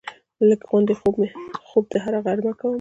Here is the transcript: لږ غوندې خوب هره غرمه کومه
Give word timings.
لږ 0.49 0.61
غوندې 0.69 0.93
خوب 1.67 1.85
هره 2.03 2.19
غرمه 2.25 2.53
کومه 2.59 2.69